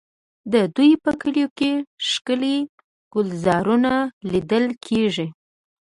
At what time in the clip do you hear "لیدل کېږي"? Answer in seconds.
4.31-5.27